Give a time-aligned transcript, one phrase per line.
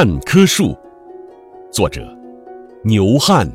[0.00, 0.78] 半棵树，
[1.72, 2.16] 作者
[2.84, 3.50] 牛汉。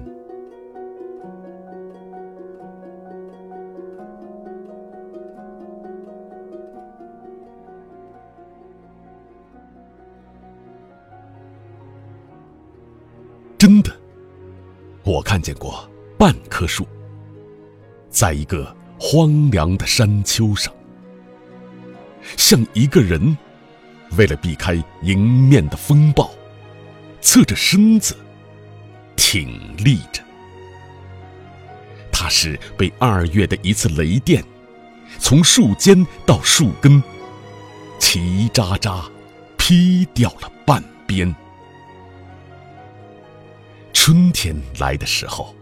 [13.58, 13.90] 真的，
[15.06, 16.86] 我看见过半棵树，
[18.10, 20.74] 在一个荒凉的山丘上，
[22.36, 23.38] 像一个人
[24.18, 26.32] 为了避开迎面的风暴，
[27.22, 28.16] 侧着身子
[29.16, 30.22] 挺立着。
[32.12, 34.44] 它是被二月的一次雷电，
[35.20, 37.02] 从树尖到树根，
[38.00, 39.04] 齐喳喳
[39.58, 41.34] 劈掉了半边。
[43.94, 45.56] 春天来的时候，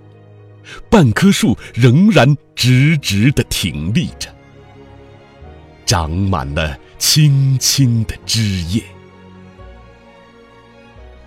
[0.89, 4.33] 半棵树仍然直直的挺立着，
[5.91, 8.81] 长满了青青的枝叶。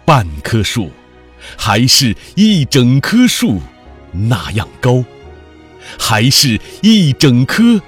[0.07, 0.91] 半棵树，
[1.55, 3.61] 还是一整棵树
[4.11, 5.05] 那样高，
[5.99, 7.79] 还是一整棵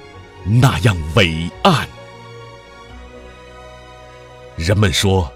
[0.45, 1.89] 那样伟岸。
[4.57, 5.33] 人们说，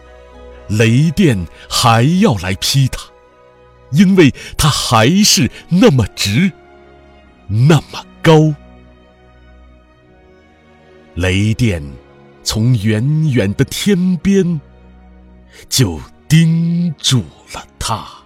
[0.69, 3.01] 雷电还要来劈它。
[3.93, 6.53] 因为它还是那么直，
[7.47, 8.55] 那么高。
[11.15, 11.83] 雷电
[12.43, 14.61] 从远远的天边
[15.69, 18.20] 就盯住了他。